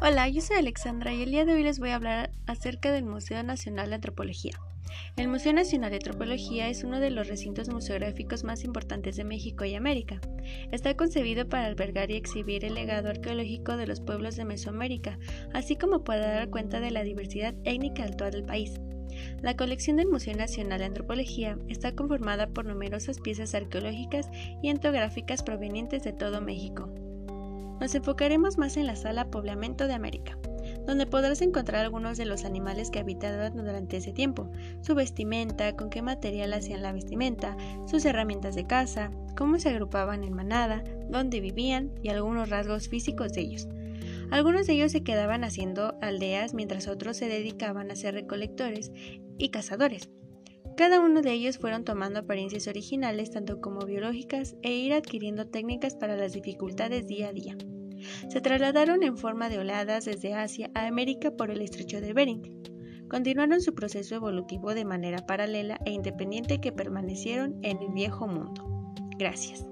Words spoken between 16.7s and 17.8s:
de la diversidad